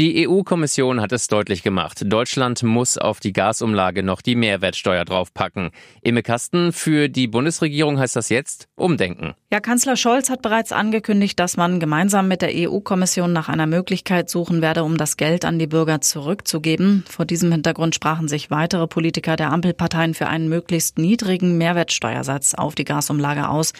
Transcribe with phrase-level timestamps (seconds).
[0.00, 2.02] Die EU-Kommission hat es deutlich gemacht.
[2.04, 5.70] Deutschland muss auf die Gasumlage noch die Mehrwertsteuer draufpacken.
[6.02, 9.34] Im Kasten für die Bundesregierung heißt das jetzt umdenken.
[9.52, 14.28] Ja, Kanzler Scholz hat bereits angekündigt, dass man gemeinsam mit der EU-Kommission nach einer Möglichkeit
[14.28, 17.04] suchen werde, um das Geld an die Bürger zurückzugeben.
[17.08, 22.74] Vor diesem Hintergrund sprachen sich weitere Politiker der Ampelparteien für einen möglichst niedrigen Mehrwertsteuersatz auf
[22.74, 23.72] die Gasumlage aus.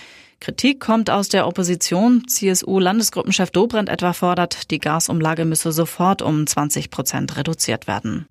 [0.45, 2.25] Kritik kommt aus der Opposition.
[2.29, 8.27] CSU-Landesgruppenchef Dobrindt etwa fordert, die Gasumlage müsse sofort um 20 Prozent reduziert werden.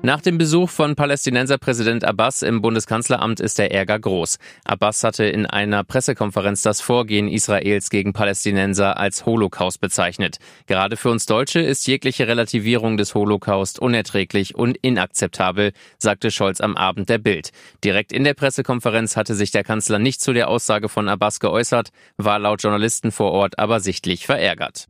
[0.00, 4.38] Nach dem Besuch von Palästinenserpräsident Abbas im Bundeskanzleramt ist der Ärger groß.
[4.64, 10.38] Abbas hatte in einer Pressekonferenz das Vorgehen Israels gegen Palästinenser als Holocaust bezeichnet.
[10.68, 16.76] Gerade für uns Deutsche ist jegliche Relativierung des Holocaust unerträglich und inakzeptabel, sagte Scholz am
[16.76, 17.50] Abend der Bild.
[17.82, 21.90] Direkt in der Pressekonferenz hatte sich der Kanzler nicht zu der Aussage von Abbas geäußert,
[22.16, 24.86] war laut Journalisten vor Ort aber sichtlich verärgert.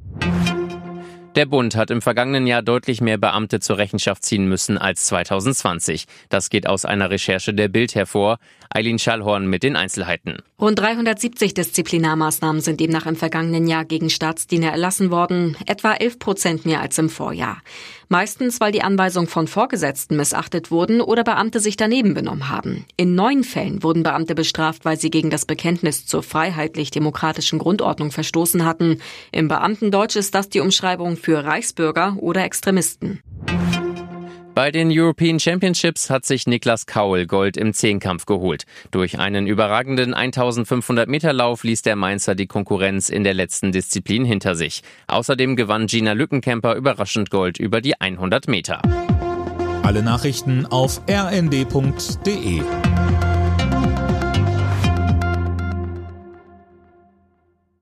[1.38, 6.06] Der Bund hat im vergangenen Jahr deutlich mehr Beamte zur Rechenschaft ziehen müssen als 2020.
[6.30, 8.40] Das geht aus einer Recherche der Bild hervor.
[8.70, 10.38] Eileen Schallhorn mit den Einzelheiten.
[10.60, 16.66] Rund 370 Disziplinarmaßnahmen sind demnach im vergangenen Jahr gegen Staatsdiener erlassen worden, etwa 11 Prozent
[16.66, 17.62] mehr als im Vorjahr.
[18.08, 22.86] Meistens, weil die Anweisungen von Vorgesetzten missachtet wurden oder Beamte sich daneben benommen haben.
[22.96, 28.64] In neun Fällen wurden Beamte bestraft, weil sie gegen das Bekenntnis zur freiheitlich-demokratischen Grundordnung verstoßen
[28.64, 29.00] hatten.
[29.30, 33.20] Im Beamtendeutsch ist das die Umschreibung für Reichsbürger oder Extremisten.
[34.54, 38.64] Bei den European Championships hat sich Niklas Kaul Gold im Zehnkampf geholt.
[38.92, 44.24] Durch einen überragenden 1500 Meter Lauf ließ der Mainzer die Konkurrenz in der letzten Disziplin
[44.24, 44.80] hinter sich.
[45.06, 48.80] Außerdem gewann Gina Lückenkämper überraschend Gold über die 100 Meter.
[49.82, 52.62] Alle Nachrichten auf rnd.de